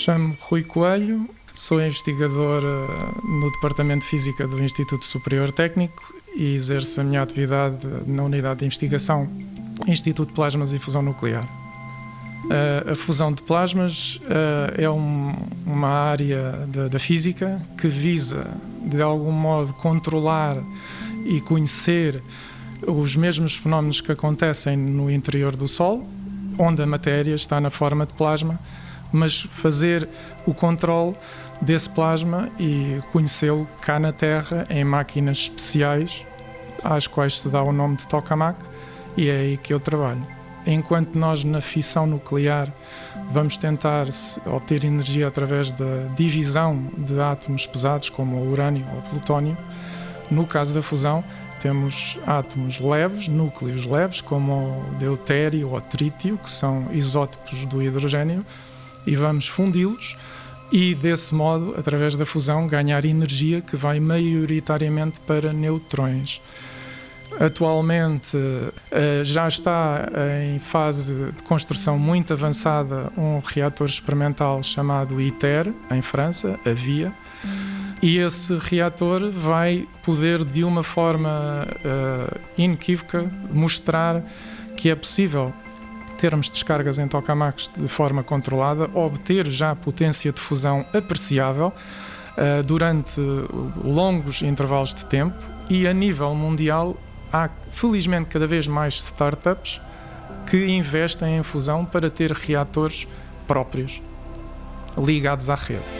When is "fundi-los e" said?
59.48-60.94